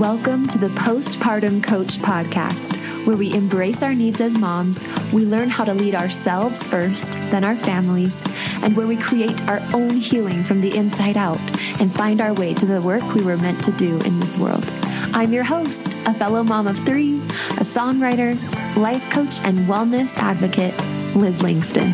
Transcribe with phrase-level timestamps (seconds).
[0.00, 2.74] Welcome to the Postpartum Coach Podcast,
[3.06, 4.82] where we embrace our needs as moms,
[5.12, 8.24] we learn how to lead ourselves first, then our families,
[8.62, 11.38] and where we create our own healing from the inside out
[11.82, 14.64] and find our way to the work we were meant to do in this world.
[15.12, 18.38] I'm your host, a fellow mom of three, a songwriter,
[18.78, 20.74] life coach, and wellness advocate,
[21.14, 21.90] Liz Langston.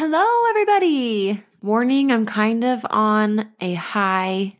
[0.00, 1.44] Hello, everybody.
[1.62, 4.57] Morning, I'm kind of on a high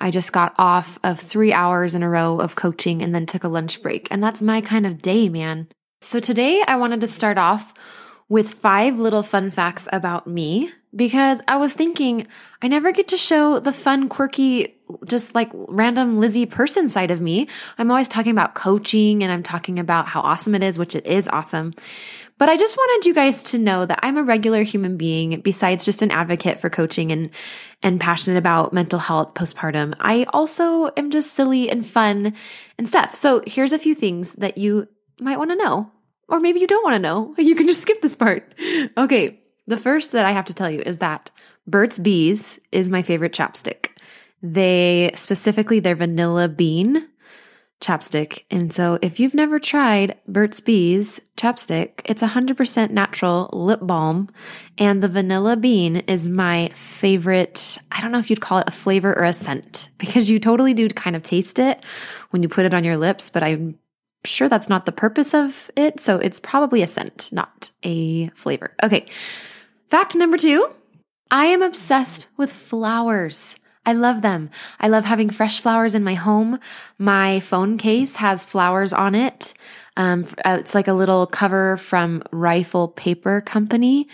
[0.00, 3.44] I just got off of three hours in a row of coaching and then took
[3.44, 4.08] a lunch break.
[4.10, 5.68] And that's my kind of day, man.
[6.00, 7.74] So today I wanted to start off
[8.28, 12.26] with five little fun facts about me because I was thinking
[12.62, 17.20] I never get to show the fun, quirky, just like random Lizzie person side of
[17.20, 17.48] me.
[17.78, 21.06] I'm always talking about coaching and I'm talking about how awesome it is, which it
[21.06, 21.74] is awesome.
[22.38, 25.84] But I just wanted you guys to know that I'm a regular human being besides
[25.84, 27.30] just an advocate for coaching and
[27.82, 29.94] and passionate about mental health postpartum.
[30.00, 32.34] I also am just silly and fun
[32.78, 33.14] and stuff.
[33.14, 34.88] So here's a few things that you
[35.20, 35.90] might want to know
[36.28, 37.34] or maybe you don't want to know.
[37.38, 38.54] You can just skip this part.
[38.96, 39.40] Okay.
[39.66, 41.30] The first that I have to tell you is that
[41.66, 43.88] Burt's Bees is my favorite chapstick.
[44.42, 47.08] They specifically their vanilla bean
[47.80, 48.44] chapstick.
[48.50, 54.30] And so if you've never tried Burt's Bees chapstick, it's 100% natural lip balm.
[54.76, 57.78] And the vanilla bean is my favorite.
[57.92, 60.74] I don't know if you'd call it a flavor or a scent because you totally
[60.74, 61.84] do kind of taste it
[62.30, 63.78] when you put it on your lips, but I'm
[64.24, 66.00] sure that's not the purpose of it.
[66.00, 68.74] So it's probably a scent, not a flavor.
[68.82, 69.06] Okay.
[69.86, 70.70] Fact number two
[71.30, 73.58] I am obsessed with flowers.
[73.86, 74.50] I love them.
[74.78, 76.58] I love having fresh flowers in my home.
[76.98, 79.54] My phone case has flowers on it.
[79.96, 84.08] Um, uh, it's like a little cover from Rifle Paper Company.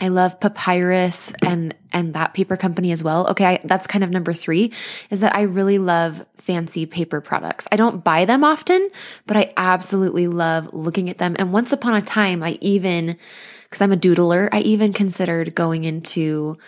[0.00, 3.28] I love papyrus and and that paper company as well.
[3.28, 4.72] Okay, I, that's kind of number 3
[5.10, 7.68] is that I really love fancy paper products.
[7.70, 8.90] I don't buy them often,
[9.26, 11.36] but I absolutely love looking at them.
[11.38, 13.16] And once upon a time, I even
[13.70, 16.58] cuz I'm a doodler, I even considered going into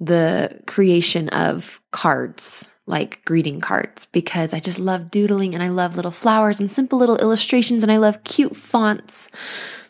[0.00, 5.96] the creation of cards, like greeting cards, because I just love doodling and I love
[5.96, 9.28] little flowers and simple little illustrations and I love cute fonts.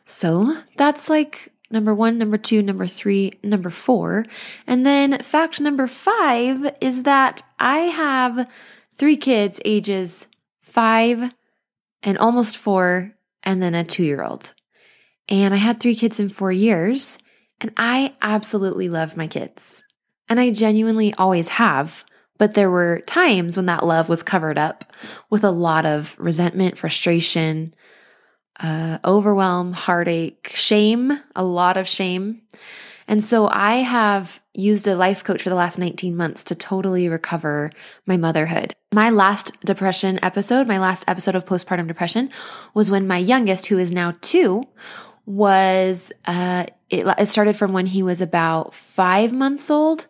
[0.07, 4.25] So that's like number one, number two, number three, number four.
[4.67, 8.49] And then fact number five is that I have
[8.95, 10.29] three kids ages
[10.63, 11.33] five
[12.03, 14.53] and almost four, and then a two year old.
[15.29, 17.19] And I had three kids in four years,
[17.61, 19.83] and I absolutely love my kids.
[20.29, 22.05] And I genuinely always have.
[22.39, 24.93] But there were times when that love was covered up
[25.31, 27.75] with a lot of resentment, frustration,
[28.61, 32.43] uh, overwhelm, heartache, shame, a lot of shame.
[33.09, 37.09] And so I have used a life coach for the last 19 months to totally
[37.09, 37.71] recover
[38.05, 38.75] my motherhood.
[38.93, 42.31] My last depression episode, my last episode of postpartum depression
[42.75, 44.65] was when my youngest, who is now two,
[45.25, 50.07] was, uh, it, it started from when he was about five months old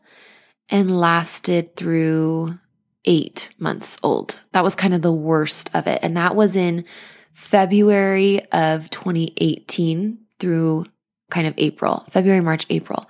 [0.70, 2.58] and lasted through
[3.04, 4.42] eight months old.
[4.52, 6.00] That was kind of the worst of it.
[6.02, 6.84] And that was in
[7.32, 10.86] February of 2018 through
[11.30, 13.08] kind of April, February, March, April.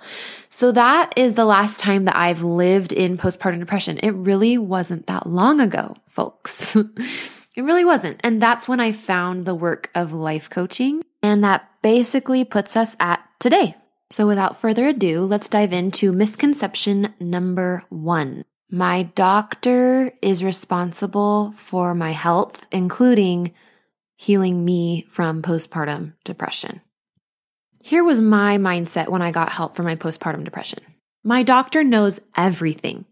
[0.49, 3.99] So that is the last time that I've lived in postpartum depression.
[3.99, 6.75] It really wasn't that long ago, folks.
[7.55, 8.19] it really wasn't.
[8.23, 11.03] And that's when I found the work of life coaching.
[11.21, 13.75] And that basically puts us at today.
[14.09, 18.45] So, without further ado, let's dive into misconception number one.
[18.69, 23.53] My doctor is responsible for my health, including
[24.15, 26.81] healing me from postpartum depression.
[27.81, 30.79] Here was my mindset when I got help for my postpartum depression.
[31.23, 33.05] My doctor knows everything,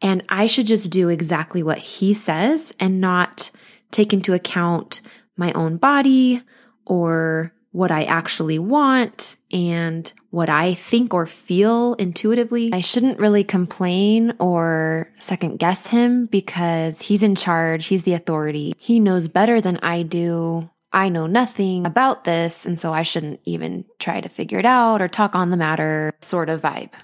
[0.00, 3.50] and I should just do exactly what he says and not
[3.90, 5.00] take into account
[5.36, 6.42] my own body
[6.84, 12.70] or what I actually want and what I think or feel intuitively.
[12.72, 17.84] I shouldn't really complain or second guess him because he's in charge.
[17.84, 18.72] He's the authority.
[18.78, 20.70] He knows better than I do.
[20.90, 25.02] I know nothing about this, and so I shouldn't even try to figure it out
[25.02, 26.94] or talk on the matter sort of vibe.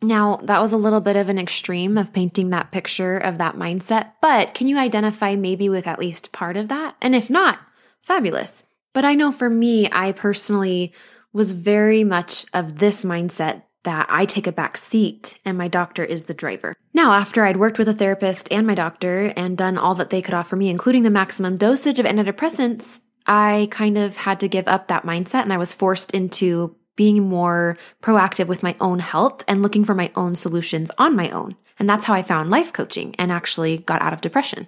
[0.00, 3.56] Now, that was a little bit of an extreme of painting that picture of that
[3.56, 6.96] mindset, but can you identify maybe with at least part of that?
[7.02, 7.58] And if not,
[8.00, 8.64] fabulous.
[8.98, 10.92] But I know for me, I personally
[11.32, 16.04] was very much of this mindset that I take a back seat and my doctor
[16.04, 16.74] is the driver.
[16.92, 20.20] Now, after I'd worked with a therapist and my doctor and done all that they
[20.20, 24.66] could offer me, including the maximum dosage of antidepressants, I kind of had to give
[24.66, 29.44] up that mindset and I was forced into being more proactive with my own health
[29.46, 31.54] and looking for my own solutions on my own.
[31.78, 34.66] And that's how I found life coaching and actually got out of depression.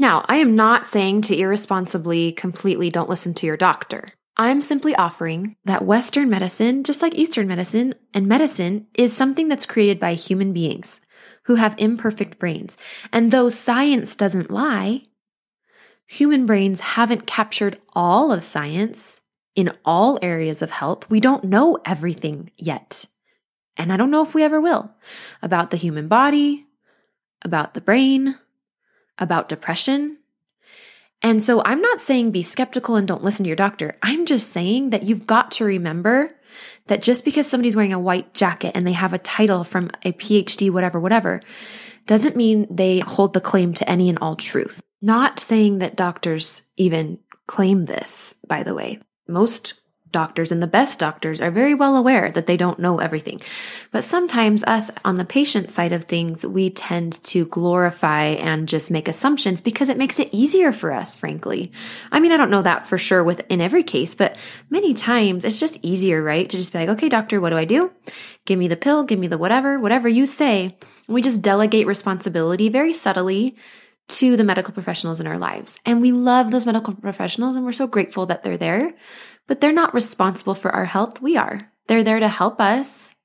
[0.00, 4.14] Now, I am not saying to irresponsibly completely don't listen to your doctor.
[4.34, 9.66] I'm simply offering that Western medicine, just like Eastern medicine and medicine, is something that's
[9.66, 11.02] created by human beings
[11.44, 12.78] who have imperfect brains.
[13.12, 15.02] And though science doesn't lie,
[16.06, 19.20] human brains haven't captured all of science
[19.54, 21.10] in all areas of health.
[21.10, 23.04] We don't know everything yet.
[23.76, 24.92] And I don't know if we ever will
[25.42, 26.64] about the human body,
[27.44, 28.36] about the brain,
[29.20, 30.16] about depression.
[31.22, 33.98] And so I'm not saying be skeptical and don't listen to your doctor.
[34.02, 36.34] I'm just saying that you've got to remember
[36.86, 40.12] that just because somebody's wearing a white jacket and they have a title from a
[40.12, 41.42] PhD, whatever, whatever,
[42.06, 44.82] doesn't mean they hold the claim to any and all truth.
[45.02, 48.98] Not saying that doctors even claim this, by the way.
[49.28, 49.74] Most
[50.12, 53.40] doctors and the best doctors are very well aware that they don't know everything.
[53.90, 58.90] But sometimes us on the patient side of things, we tend to glorify and just
[58.90, 61.72] make assumptions because it makes it easier for us, frankly.
[62.10, 64.36] I mean, I don't know that for sure with in every case, but
[64.68, 66.48] many times it's just easier, right?
[66.48, 67.92] To just be like, okay, doctor, what do I do?
[68.44, 70.76] Give me the pill, give me the whatever, whatever you say.
[71.08, 73.56] We just delegate responsibility very subtly
[74.10, 75.78] to the medical professionals in our lives.
[75.86, 78.94] And we love those medical professionals and we're so grateful that they're there
[79.50, 81.20] but they're not responsible for our health.
[81.20, 81.72] We are.
[81.88, 83.16] They're there to help us.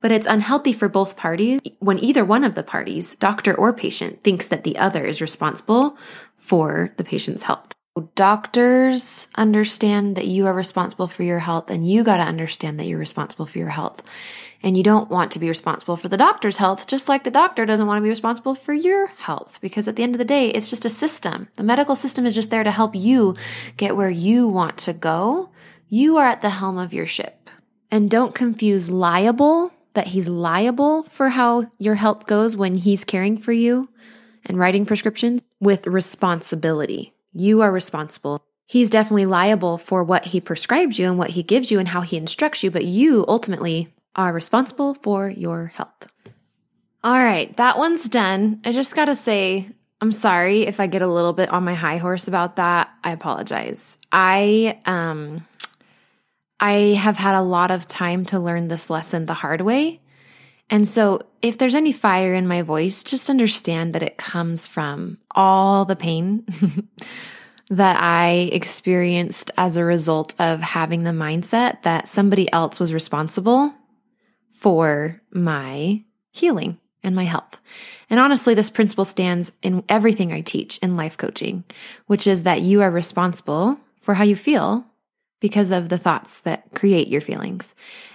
[0.00, 4.24] But it's unhealthy for both parties when either one of the parties, doctor or patient,
[4.24, 5.96] thinks that the other is responsible
[6.36, 7.72] for the patient's health.
[8.16, 12.86] Doctors understand that you are responsible for your health, and you got to understand that
[12.86, 14.02] you're responsible for your health.
[14.64, 17.64] And you don't want to be responsible for the doctor's health, just like the doctor
[17.64, 19.60] doesn't want to be responsible for your health.
[19.60, 21.48] Because at the end of the day, it's just a system.
[21.54, 23.36] The medical system is just there to help you
[23.76, 25.50] get where you want to go
[25.90, 27.50] you are at the helm of your ship.
[27.90, 33.36] And don't confuse liable, that he's liable for how your health goes when he's caring
[33.36, 33.88] for you
[34.46, 37.12] and writing prescriptions, with responsibility.
[37.32, 38.42] You are responsible.
[38.66, 42.02] He's definitely liable for what he prescribes you and what he gives you and how
[42.02, 46.06] he instructs you, but you ultimately are responsible for your health.
[47.02, 48.60] All right, that one's done.
[48.64, 49.68] I just got to say,
[50.00, 52.90] I'm sorry if I get a little bit on my high horse about that.
[53.02, 53.98] I apologize.
[54.12, 55.46] I um
[56.60, 60.00] I have had a lot of time to learn this lesson the hard way.
[60.68, 65.18] And so, if there's any fire in my voice, just understand that it comes from
[65.32, 66.44] all the pain
[67.70, 73.74] that I experienced as a result of having the mindset that somebody else was responsible
[74.50, 77.60] for my healing and my health.
[78.10, 81.64] And honestly, this principle stands in everything I teach in life coaching,
[82.06, 84.84] which is that you are responsible for how you feel
[85.40, 87.74] because of the thoughts that create your feelings.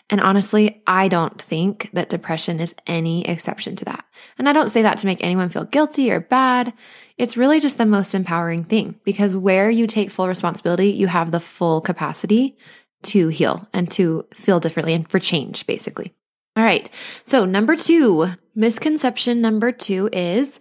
[0.10, 4.06] And honestly, I don't think that depression is any exception to that.
[4.38, 6.74] And I don't say that to make anyone feel guilty or bad.
[7.18, 11.32] It's really just the most empowering thing because where you take full responsibility, you have
[11.32, 12.58] the full capacity
[13.04, 16.14] to heal and to feel differently and for change, basically.
[16.56, 16.90] All right.
[17.26, 20.60] So, number two, misconception number two is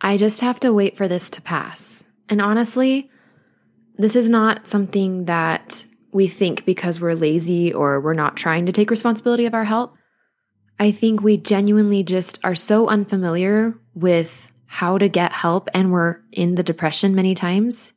[0.00, 2.04] I just have to wait for this to pass.
[2.28, 3.10] And honestly,
[3.96, 8.72] this is not something that we think because we're lazy or we're not trying to
[8.72, 9.92] take responsibility of our health.
[10.78, 16.20] I think we genuinely just are so unfamiliar with how to get help and we're
[16.32, 17.92] in the depression many times.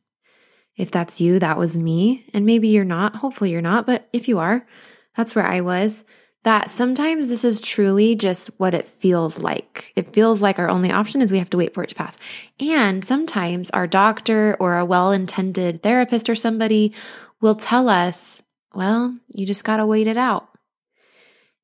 [0.75, 2.25] If that's you, that was me.
[2.33, 3.15] And maybe you're not.
[3.15, 3.87] Hopefully you're not.
[3.87, 4.67] But if you are,
[5.15, 6.03] that's where I was
[6.47, 9.91] that sometimes this is truly just what it feels like.
[9.97, 12.17] It feels like our only option is we have to wait for it to pass.
[12.57, 16.93] And sometimes our doctor or a well intended therapist or somebody
[17.41, 18.41] will tell us,
[18.73, 20.47] well, you just got to wait it out.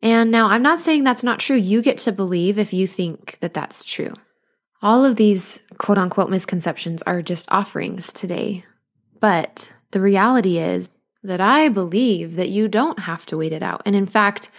[0.02, 1.56] And now I'm not saying that's not true.
[1.56, 4.14] You get to believe if you think that that's true.
[4.82, 8.66] All of these quote unquote misconceptions are just offerings today.
[9.22, 10.90] But the reality is
[11.24, 13.82] that I believe that you don't have to wait it out.
[13.86, 14.50] And in fact,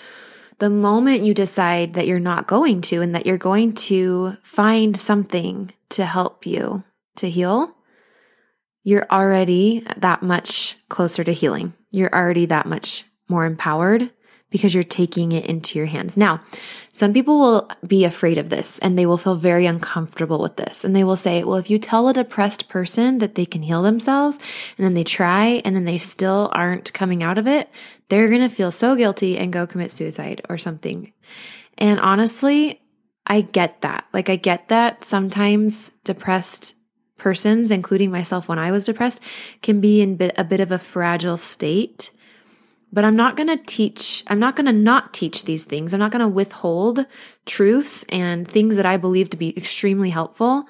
[0.59, 4.97] the moment you decide that you're not going to and that you're going to find
[4.97, 6.85] something to help you
[7.17, 7.75] to heal,
[8.83, 11.75] you're already that much closer to healing.
[11.91, 14.11] You're already that much more empowered
[14.55, 16.17] because you're taking it into your hands.
[16.17, 16.39] Now,
[16.93, 20.85] some people will be afraid of this and they will feel very uncomfortable with this.
[20.85, 23.83] And they will say, well, if you tell a depressed person that they can heal
[23.83, 24.39] themselves
[24.79, 27.69] and then they try and then they still aren't coming out of it,
[28.11, 31.13] they're going to feel so guilty and go commit suicide or something.
[31.77, 32.81] And honestly,
[33.27, 34.07] I get that.
[34.13, 36.77] Like, I get that sometimes depressed
[37.17, 39.21] persons, including myself when I was depressed,
[39.63, 42.13] can be in a bit of a fragile state
[42.95, 45.93] But I'm not going to teach, I'm not going to not teach these things.
[45.93, 47.05] I'm not going to withhold
[47.45, 50.69] truths and things that I believe to be extremely helpful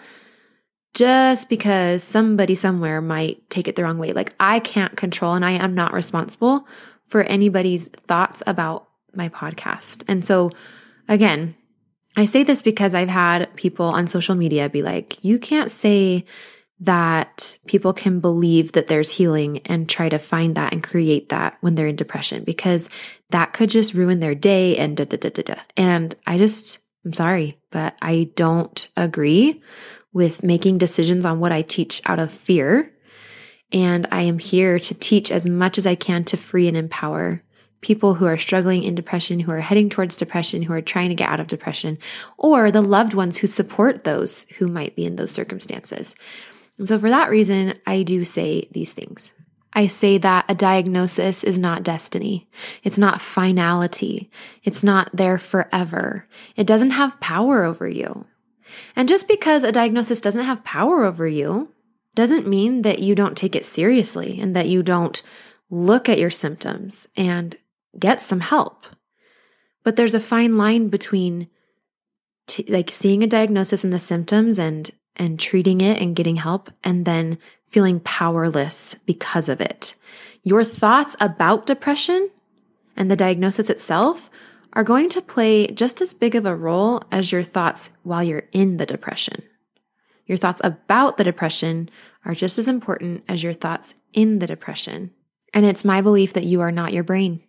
[0.95, 4.15] just because somebody somewhere might take it the wrong way.
[4.15, 6.67] Like I can't control and I am not responsible
[7.09, 10.03] for anybody's thoughts about my podcast.
[10.09, 10.51] And so
[11.09, 11.55] again,
[12.17, 16.25] I say this because I've had people on social media be like, you can't say
[16.81, 21.57] that people can believe that there's healing and try to find that and create that
[21.61, 22.89] when they're in depression because
[23.31, 25.55] that could just ruin their day and da da da da da.
[25.77, 29.63] And I just, I'm sorry, but I don't agree
[30.13, 32.93] with making decisions on what I teach out of fear.
[33.73, 37.43] And I am here to teach as much as I can to free and empower
[37.81, 41.15] people who are struggling in depression, who are heading towards depression, who are trying to
[41.15, 41.99] get out of depression,
[42.39, 46.17] or the loved ones who support those who might be in those circumstances.
[46.79, 49.33] And so, for that reason, I do say these things.
[49.73, 52.49] I say that a diagnosis is not destiny.
[52.85, 54.31] It's not finality.
[54.63, 56.29] It's not there forever.
[56.57, 58.27] It doesn't have power over you.
[58.95, 61.73] And just because a diagnosis doesn't have power over you
[62.15, 65.23] doesn't mean that you don't take it seriously and that you don't
[65.71, 67.57] look at your symptoms and
[67.99, 68.87] get some help.
[69.83, 71.49] But there's a fine line between
[72.47, 76.71] t- like seeing a diagnosis and the symptoms and and treating it and getting help
[76.83, 79.95] and then feeling powerless because of it.
[80.43, 82.31] Your thoughts about depression
[82.97, 84.31] and the diagnosis itself
[84.73, 88.49] are going to play just as big of a role as your thoughts while you're
[88.53, 89.43] in the depression.
[90.27, 91.91] Your thoughts about the depression
[92.25, 95.13] are just as important as your thoughts in the depression.
[95.53, 97.44] And it's my belief that you are not your brain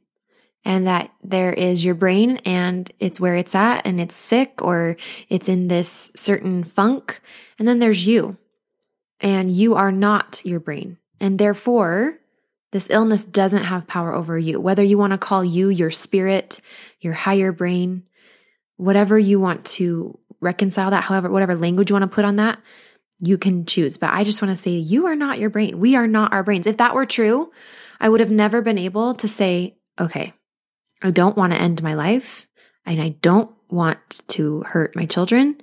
[0.65, 4.97] and that there is your brain and it's where it's at and it's sick or
[5.29, 7.21] it's in this certain funk.
[7.59, 8.37] And then there's you
[9.21, 10.97] and you are not your brain.
[11.19, 12.17] And therefore,
[12.71, 14.59] this illness doesn't have power over you.
[14.59, 16.59] Whether you want to call you your spirit,
[16.99, 18.03] your higher brain,
[18.75, 22.59] whatever you want to reconcile that, however, whatever language you want to put on that,
[23.19, 23.97] you can choose.
[23.97, 25.79] But I just want to say, you are not your brain.
[25.79, 26.67] We are not our brains.
[26.67, 27.51] If that were true,
[27.99, 30.33] I would have never been able to say, okay,
[31.01, 32.47] I don't want to end my life
[32.85, 35.61] and I don't want to hurt my children.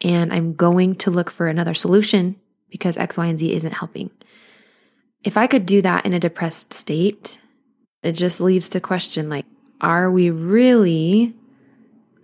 [0.00, 2.36] And I'm going to look for another solution
[2.70, 4.10] because X, Y, and Z isn't helping.
[5.24, 7.38] If I could do that in a depressed state,
[8.02, 9.46] it just leaves to question like,
[9.80, 11.34] are we really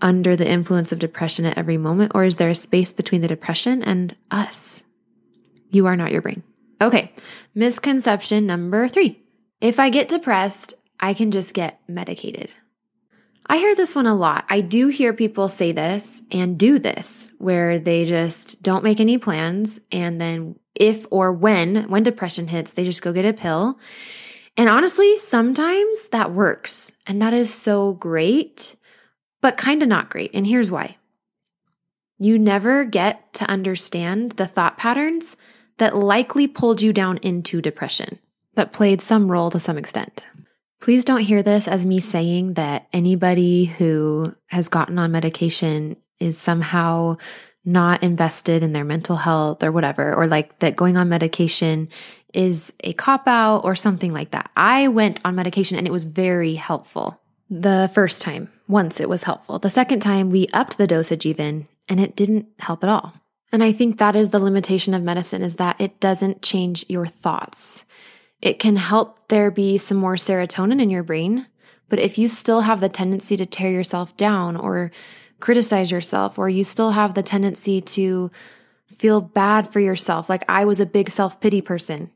[0.01, 3.29] under the influence of depression at every moment, or is there a space between the
[3.29, 4.85] depression and us?
[5.71, 6.43] You are not your brain.
[6.81, 7.13] Okay,
[7.55, 9.23] misconception number three.
[9.61, 12.51] If I get depressed, I can just get medicated.
[13.47, 14.47] I hear this one a lot.
[14.49, 19.19] I do hear people say this and do this where they just don't make any
[19.19, 23.79] plans and then if or when when depression hits, they just go get a pill.
[24.57, 28.77] And honestly, sometimes that works and that is so great,
[29.41, 30.31] but kind of not great.
[30.33, 30.97] And here's why.
[32.19, 35.37] You never get to understand the thought patterns
[35.79, 38.21] that likely pulled you down into depression,
[38.55, 40.27] but played some role to some extent.
[40.85, 46.37] Please don't hear this as me saying that anybody who has gotten on medication is
[46.37, 47.17] somehow
[47.65, 51.89] not invested in their mental health or whatever, or like that going on medication
[52.35, 54.51] is a cop out or something like that.
[54.59, 57.19] I went on medication and it was very helpful.
[57.49, 59.59] The first time, once it was helpful.
[59.59, 63.15] The second time, we upped the dosage even, and it didn't help at all.
[63.51, 67.07] And I think that is the limitation of medicine is that it doesn't change your
[67.07, 67.87] thoughts.
[68.45, 71.47] It can help there be some more serotonin in your brain,
[71.89, 74.93] but if you still have the tendency to tear yourself down or
[75.41, 78.31] criticize yourself, or you still have the tendency to
[78.87, 80.29] feel bad for yourself.
[80.29, 82.11] Like I was a big self pity person.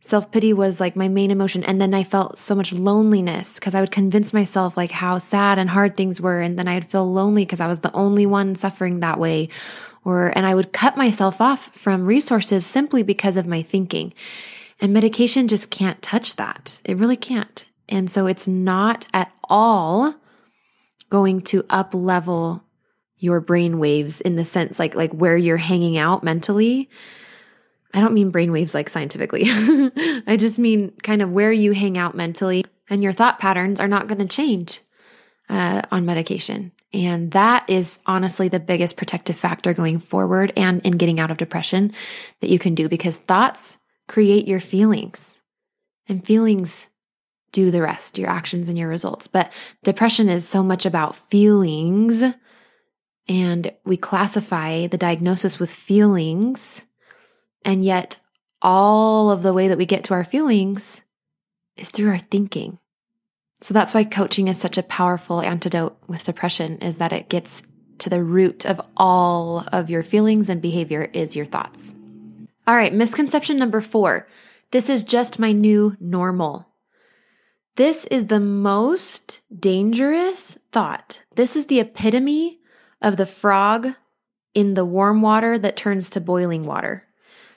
[0.00, 1.62] Self pity was like my main emotion.
[1.62, 5.60] And then I felt so much loneliness because I would convince myself like how sad
[5.60, 6.40] and hard things were.
[6.40, 9.48] And then I'd feel lonely because I was the only one suffering that way.
[10.04, 14.12] Or, and I would cut myself off from resources simply because of my thinking.
[14.80, 16.80] And medication just can't touch that.
[16.84, 17.66] It really can't.
[17.88, 20.14] And so it's not at all
[21.10, 22.62] going to up level
[23.16, 26.88] your brain waves in the sense like like where you're hanging out mentally.
[27.92, 29.44] I don't mean brain waves like scientifically.
[29.46, 33.88] I just mean kind of where you hang out mentally and your thought patterns are
[33.88, 34.80] not going to change
[35.48, 36.72] uh, on medication.
[36.92, 41.36] And that is honestly the biggest protective factor going forward and in getting out of
[41.36, 41.92] depression
[42.40, 43.77] that you can do because thoughts
[44.08, 45.40] create your feelings
[46.08, 46.90] and feelings
[47.52, 49.26] do the rest, your actions and your results.
[49.26, 49.52] But
[49.84, 52.22] depression is so much about feelings,
[53.26, 56.84] and we classify the diagnosis with feelings.
[57.64, 58.20] And yet,
[58.60, 61.02] all of the way that we get to our feelings
[61.76, 62.78] is through our thinking.
[63.60, 67.62] So that's why coaching is such a powerful antidote with depression is that it gets
[67.98, 71.94] to the root of all of your feelings and behavior is your thoughts.
[72.68, 74.28] All right, misconception number 4.
[74.72, 76.68] This is just my new normal.
[77.76, 81.22] This is the most dangerous thought.
[81.34, 82.58] This is the epitome
[83.00, 83.94] of the frog
[84.52, 87.04] in the warm water that turns to boiling water.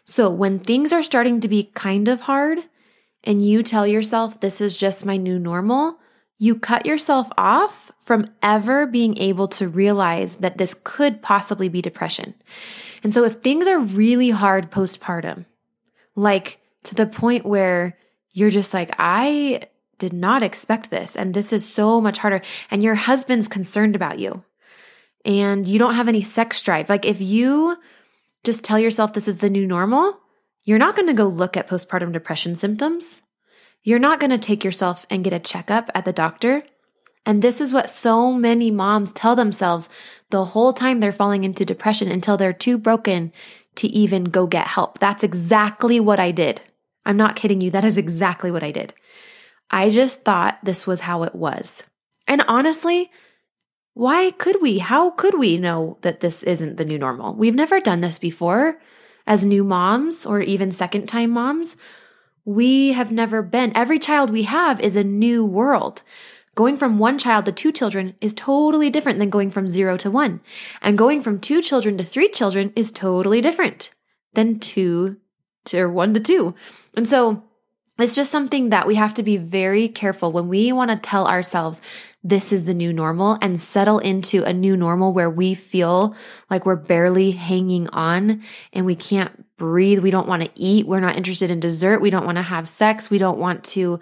[0.06, 2.60] So when things are starting to be kind of hard
[3.22, 5.98] and you tell yourself, this is just my new normal,
[6.42, 11.84] you cut yourself off from ever being able to realize that this could possibly be
[11.84, 12.34] depression.
[13.04, 15.46] And so if things are really hard postpartum,
[16.16, 17.96] like to the point where
[18.32, 19.68] you're just like, I
[20.00, 24.18] did not expect this, and this is so much harder, and your husband's concerned about
[24.18, 24.44] you,
[25.24, 26.90] and you don't have any sex drive.
[26.90, 27.78] Like if you
[28.44, 30.20] just tell yourself this is the new normal,
[30.64, 33.22] you're not going to go look at postpartum depression symptoms.
[33.84, 36.64] You're not going to take yourself and get a checkup at the doctor.
[37.26, 39.90] And this is what so many moms tell themselves
[40.30, 43.32] the whole time they're falling into depression until they're too broken
[43.76, 45.00] to even go get help.
[45.00, 46.62] That's exactly what I did.
[47.06, 47.72] I'm not kidding you.
[47.72, 48.94] That is exactly what I did.
[49.70, 51.84] I just thought this was how it was.
[52.28, 53.10] And honestly,
[53.94, 54.80] why could we?
[54.80, 57.34] How could we know that this isn't the new normal?
[57.34, 58.80] We've never done this before
[59.26, 61.76] as new moms or even second time moms.
[62.46, 63.72] We have never been.
[63.76, 66.04] Every child we have is a new world.
[66.54, 70.12] Going from one child to two children is totally different than going from zero to
[70.12, 70.42] one.
[70.82, 73.92] And going from two children to three children is totally different
[74.34, 75.18] than two
[75.66, 76.56] to or one to two.
[76.96, 77.44] And so
[78.00, 81.28] it's just something that we have to be very careful when we want to tell
[81.28, 81.82] ourselves
[82.24, 86.16] this is the new normal and settle into a new normal where we feel
[86.50, 88.44] like we're barely hanging on
[88.74, 90.00] and we can't breathe.
[90.00, 90.88] We don't want to eat.
[90.88, 92.02] We're not interested in dessert.
[92.02, 93.10] We don't want to have sex.
[93.10, 94.00] We don't want to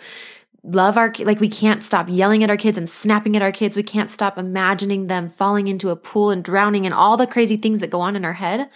[0.63, 3.75] love our like we can't stop yelling at our kids and snapping at our kids.
[3.75, 7.57] We can't stop imagining them falling into a pool and drowning and all the crazy
[7.57, 8.69] things that go on in our head.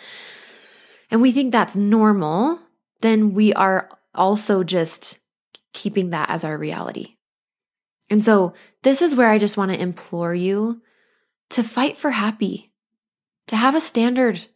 [1.11, 2.59] And we think that's normal,
[3.01, 5.19] then we are also just
[5.73, 7.15] keeping that as our reality.
[8.09, 10.81] And so, this is where I just want to implore you
[11.49, 12.71] to fight for happy,
[13.47, 14.47] to have a standard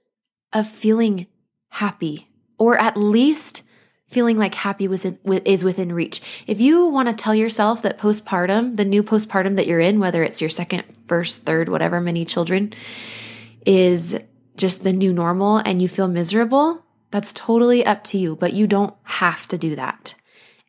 [0.54, 1.28] of feeling
[1.70, 3.63] happy, or at least
[4.10, 6.43] feeling like happy was in, is within reach.
[6.48, 10.24] If you want to tell yourself that postpartum, the new postpartum that you're in, whether
[10.24, 12.74] it's your second, first, third, whatever many children,
[13.65, 14.20] is
[14.56, 18.67] just the new normal and you feel miserable, that's totally up to you, but you
[18.67, 20.15] don't have to do that.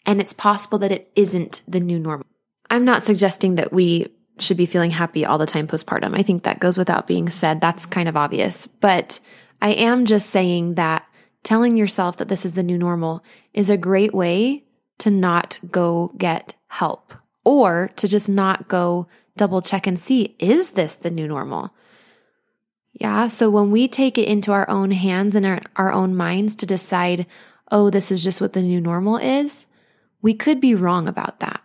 [0.06, 2.26] And it's possible that it isn't the new normal.
[2.70, 6.16] I'm not suggesting that we should be feeling happy all the time postpartum.
[6.16, 7.60] I think that goes without being said.
[7.60, 8.66] That's kind of obvious.
[8.66, 9.18] But
[9.60, 11.04] I am just saying that
[11.42, 14.64] telling yourself that this is the new normal is a great way
[14.98, 20.72] to not go get help or to just not go double check and see is
[20.72, 21.72] this the new normal?
[22.98, 23.28] Yeah.
[23.28, 26.66] So when we take it into our own hands and our, our own minds to
[26.66, 27.26] decide,
[27.70, 29.66] oh, this is just what the new normal is,
[30.20, 31.60] we could be wrong about that.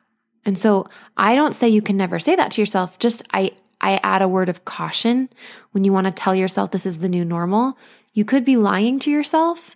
[0.45, 2.99] And so I don't say you can never say that to yourself.
[2.99, 5.29] Just I, I add a word of caution
[5.71, 7.77] when you want to tell yourself this is the new normal.
[8.13, 9.75] You could be lying to yourself.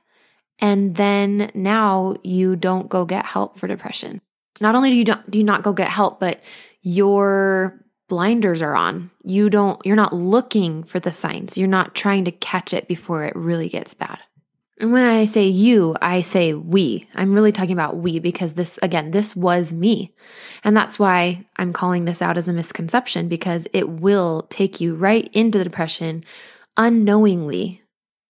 [0.59, 4.21] And then now you don't go get help for depression.
[4.59, 6.41] Not only do you don't, do you not go get help, but
[6.81, 9.11] your blinders are on.
[9.23, 11.57] You don't, you're not looking for the signs.
[11.57, 14.19] You're not trying to catch it before it really gets bad.
[14.79, 17.07] And when I say you, I say we.
[17.15, 20.13] I'm really talking about we because this, again, this was me.
[20.63, 24.93] And that's why I'm calling this out as a misconception because it will take you
[24.93, 26.23] right into the depression
[26.77, 27.81] unknowingly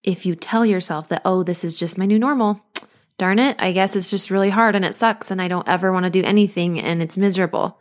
[0.02, 2.60] if you tell yourself that, oh, this is just my new normal.
[3.18, 5.92] Darn it, I guess it's just really hard and it sucks and I don't ever
[5.92, 7.78] want to do anything and it's miserable.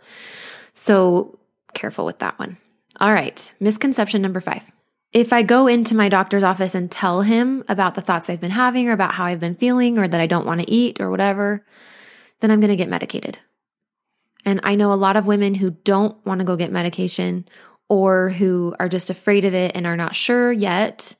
[0.73, 1.39] So
[1.73, 2.57] careful with that one.
[2.99, 4.71] All right, misconception number five.
[5.13, 8.51] If I go into my doctor's office and tell him about the thoughts I've been
[8.51, 11.09] having or about how I've been feeling or that I don't want to eat or
[11.09, 11.65] whatever,
[12.39, 13.39] then I'm going to get medicated.
[14.45, 17.47] And I know a lot of women who don't want to go get medication
[17.89, 21.15] or who are just afraid of it and are not sure yet,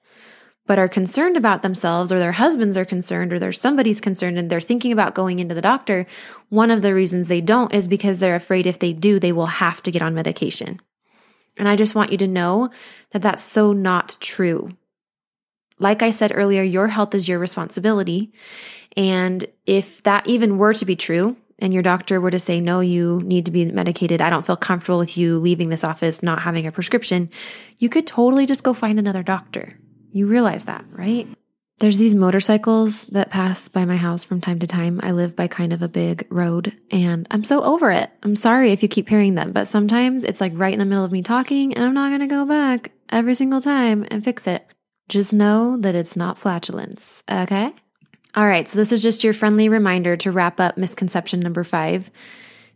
[0.67, 4.49] but are concerned about themselves or their husbands are concerned or there's somebody's concerned and
[4.49, 6.05] they're thinking about going into the doctor.
[6.49, 9.47] One of the reasons they don't is because they're afraid if they do, they will
[9.47, 10.79] have to get on medication.
[11.57, 12.69] And I just want you to know
[13.11, 14.77] that that's so not true.
[15.79, 18.31] Like I said earlier, your health is your responsibility.
[18.95, 22.81] And if that even were to be true, and your doctor were to say, no,
[22.81, 26.43] you need to be medicated, I don't feel comfortable with you leaving this office not
[26.43, 27.31] having a prescription,
[27.79, 29.75] you could totally just go find another doctor.
[30.11, 31.27] You realize that, right?
[31.79, 34.99] There's these motorcycles that pass by my house from time to time.
[35.03, 38.09] I live by kind of a big road and I'm so over it.
[38.23, 41.05] I'm sorry if you keep hearing them, but sometimes it's like right in the middle
[41.05, 44.47] of me talking and I'm not going to go back every single time and fix
[44.47, 44.65] it.
[45.07, 47.73] Just know that it's not flatulence, okay?
[48.35, 52.09] All right, so this is just your friendly reminder to wrap up misconception number five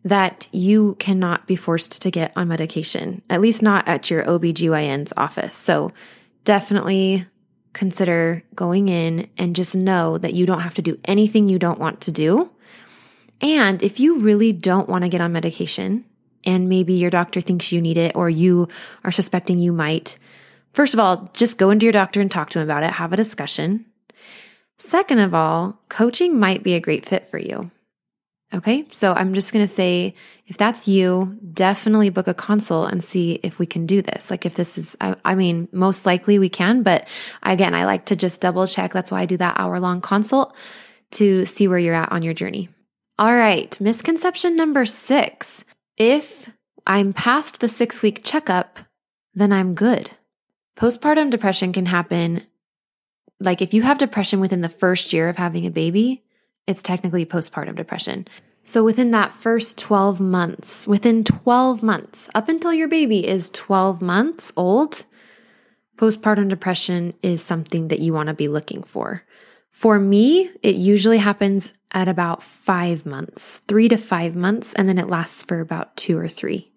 [0.03, 5.13] that you cannot be forced to get on medication, at least not at your OBGYN's
[5.17, 5.53] office.
[5.53, 5.91] So
[6.43, 7.25] definitely
[7.73, 11.79] consider going in and just know that you don't have to do anything you don't
[11.79, 12.51] want to do.
[13.39, 16.05] And if you really don't want to get on medication,
[16.43, 18.67] and maybe your doctor thinks you need it or you
[19.03, 20.17] are suspecting you might,
[20.73, 23.13] first of all, just go into your doctor and talk to him about it, have
[23.13, 23.85] a discussion.
[24.77, 27.71] Second of all, coaching might be a great fit for you.
[28.53, 30.13] Okay, so I'm just to say
[30.45, 34.29] if that's you, definitely book a consult and see if we can do this.
[34.29, 37.07] Like, if this is, I, I, mean, most likely we can, but
[37.43, 38.91] again, I like to just double check.
[38.91, 40.53] That's why I do that hour long consult
[41.11, 42.67] to see where you're at on your journey.
[43.17, 45.63] All right, misconception number six
[45.97, 46.49] if
[46.85, 48.79] I'm past the six week checkup,
[49.33, 50.09] then I'm good.
[50.77, 52.47] Postpartum depression can happen.
[53.39, 56.23] Like, if you have depression within the first year of having a baby,
[56.67, 58.27] it's technically postpartum depression.
[58.63, 64.01] So within that first 12 months, within 12 months, up until your baby is 12
[64.01, 65.05] months old,
[65.97, 69.23] postpartum depression is something that you want to be looking for.
[69.69, 74.97] For me, it usually happens at about five months, three to five months, and then
[74.97, 76.71] it lasts for about two or three.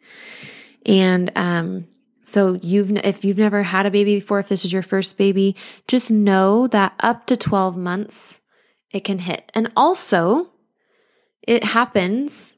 [0.86, 1.86] And um,
[2.22, 5.54] so you've if you've never had a baby before, if this is your first baby,
[5.86, 8.40] just know that up to 12 months
[8.94, 9.50] it can hit.
[9.54, 10.50] And also,
[11.42, 12.56] it happens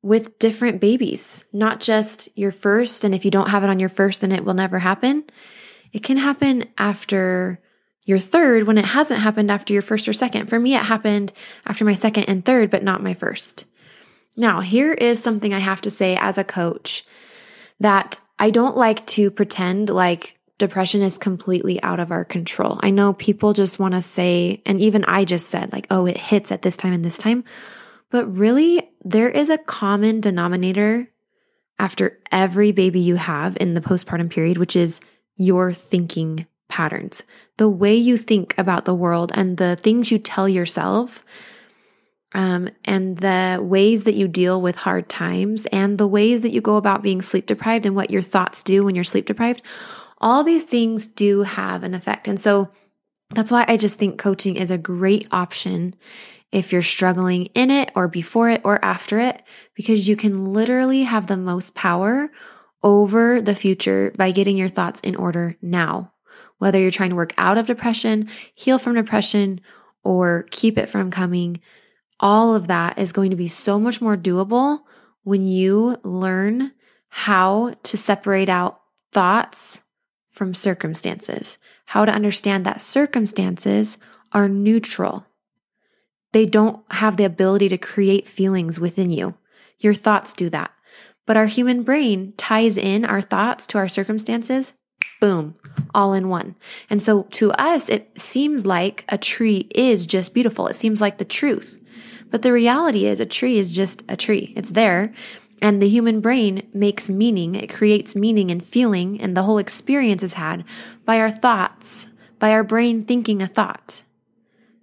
[0.00, 3.04] with different babies, not just your first.
[3.04, 5.24] And if you don't have it on your first, then it will never happen.
[5.92, 7.60] It can happen after
[8.04, 10.46] your third when it hasn't happened after your first or second.
[10.46, 11.32] For me, it happened
[11.66, 13.64] after my second and third, but not my first.
[14.36, 17.04] Now, here is something I have to say as a coach
[17.80, 22.78] that I don't like to pretend like depression is completely out of our control.
[22.84, 26.16] I know people just want to say, and even I just said, like, oh, it
[26.16, 27.42] hits at this time and this time.
[28.10, 31.08] But really, there is a common denominator
[31.80, 35.00] after every baby you have in the postpartum period, which is
[35.36, 37.24] your thinking patterns,
[37.56, 41.24] the way you think about the world and the things you tell yourself.
[42.34, 46.62] Um, and the ways that you deal with hard times and the ways that you
[46.62, 49.60] go about being sleep deprived and what your thoughts do when you're sleep deprived
[50.22, 52.28] all these things do have an effect.
[52.28, 52.70] And so
[53.34, 55.94] that's why I just think coaching is a great option
[56.52, 59.42] if you're struggling in it or before it or after it,
[59.74, 62.30] because you can literally have the most power
[62.82, 66.12] over the future by getting your thoughts in order now.
[66.58, 69.60] Whether you're trying to work out of depression, heal from depression,
[70.04, 71.60] or keep it from coming,
[72.20, 74.80] all of that is going to be so much more doable
[75.24, 76.72] when you learn
[77.08, 78.80] how to separate out
[79.12, 79.82] thoughts
[80.32, 83.98] from circumstances, how to understand that circumstances
[84.32, 85.26] are neutral.
[86.32, 89.34] They don't have the ability to create feelings within you.
[89.78, 90.72] Your thoughts do that.
[91.26, 94.72] But our human brain ties in our thoughts to our circumstances,
[95.20, 95.54] boom,
[95.94, 96.56] all in one.
[96.88, 100.66] And so to us, it seems like a tree is just beautiful.
[100.66, 101.78] It seems like the truth.
[102.30, 104.54] But the reality is, a tree is just a tree.
[104.56, 105.12] It's there.
[105.62, 110.24] And the human brain makes meaning, it creates meaning and feeling, and the whole experience
[110.24, 110.64] is had
[111.04, 112.08] by our thoughts,
[112.40, 114.02] by our brain thinking a thought.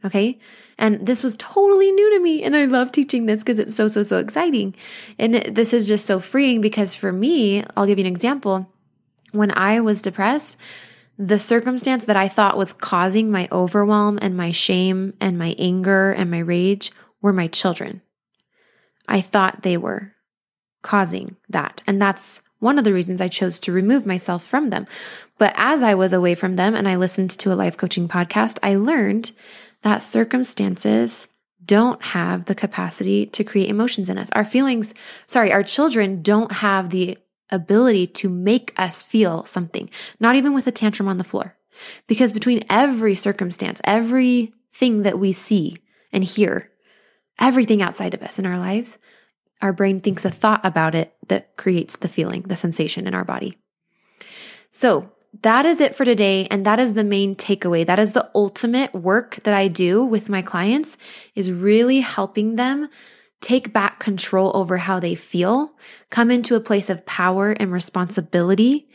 [0.06, 0.40] Okay?
[0.78, 3.90] And this was totally new to me, and I love teaching this because it's so,
[3.90, 4.74] so, so exciting.
[5.20, 8.72] And this is just so freeing because for me, I'll give you an example.
[9.34, 10.56] When I was depressed,
[11.18, 16.14] the circumstance that I thought was causing my overwhelm and my shame and my anger
[16.14, 18.02] and my rage were my children.
[19.10, 20.14] I thought they were
[20.82, 21.84] causing that.
[21.88, 24.88] And that's one of the reasons I chose to remove myself from them.
[25.38, 28.60] But as I was away from them and I listened to a life coaching podcast,
[28.62, 29.32] I learned
[29.82, 31.28] that circumstances
[31.64, 34.30] don't have the capacity to create emotions in us.
[34.32, 34.94] Our feelings,
[35.28, 37.18] sorry, our children don't have the
[37.52, 39.90] ability to make us feel something,
[40.20, 41.56] not even with a tantrum on the floor.
[42.08, 45.78] Because between every circumstance, everything that we see
[46.12, 46.72] and hear,
[47.40, 48.98] everything outside of us in our lives,
[49.62, 53.26] our brain thinks a thought about it that creates the feeling, the sensation in our
[53.26, 53.58] body.
[54.72, 57.86] So, that is it for today and that is the main takeaway.
[57.86, 60.98] That is the ultimate work that I do with my clients
[61.36, 62.90] is really helping them
[63.40, 65.74] take back control over how they feel,
[66.10, 68.90] come into a place of power and responsibility.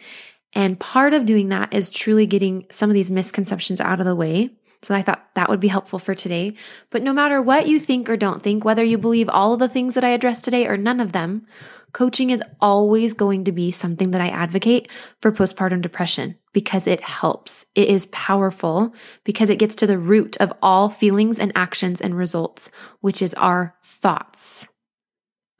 [0.52, 4.16] And part of doing that is truly getting some of these misconceptions out of the
[4.16, 4.50] way
[4.84, 6.52] So I thought that would be helpful for today.
[6.90, 9.68] But no matter what you think or don't think, whether you believe all of the
[9.68, 11.46] things that I addressed today or none of them,
[11.92, 14.90] coaching is always going to be something that I advocate
[15.22, 17.64] for postpartum depression because it helps.
[17.74, 18.94] It is powerful
[19.24, 22.70] because it gets to the root of all feelings and actions and results,
[23.00, 24.68] which is our thoughts.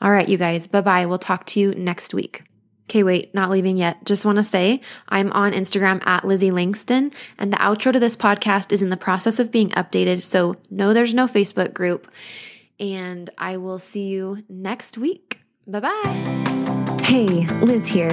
[0.03, 1.07] All right, you guys, bye bye.
[1.07, 2.43] We'll talk to you next week.
[2.89, 4.05] Okay, wait, not leaving yet.
[4.05, 8.17] Just want to say I'm on Instagram at Lizzie Langston, and the outro to this
[8.17, 10.23] podcast is in the process of being updated.
[10.23, 12.11] So, no, there's no Facebook group.
[12.79, 15.41] And I will see you next week.
[15.67, 17.01] Bye bye.
[17.03, 18.11] Hey, Liz here.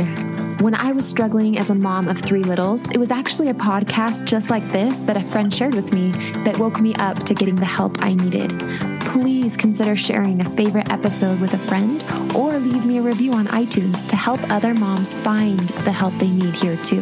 [0.62, 4.26] When I was struggling as a mom of three littles, it was actually a podcast
[4.26, 6.12] just like this that a friend shared with me
[6.44, 8.52] that woke me up to getting the help I needed.
[9.00, 13.48] Please consider sharing a favorite episode with a friend or leave me a review on
[13.48, 17.02] iTunes to help other moms find the help they need here too.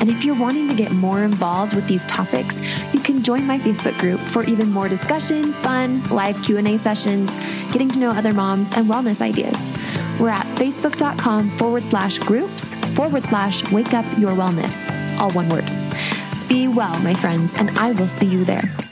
[0.00, 2.60] And if you're wanting to get more involved with these topics,
[2.92, 7.30] you can join my Facebook group for even more discussion, fun, live Q&A sessions,
[7.72, 9.70] getting to know other moms and wellness ideas.
[10.20, 14.90] We're at facebook.com forward slash groups forward slash wake up your wellness.
[15.18, 15.68] All one word.
[16.48, 18.85] Be well, my friends, and I will see you there.